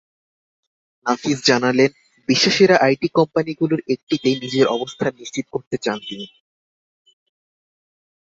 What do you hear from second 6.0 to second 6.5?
তিনি।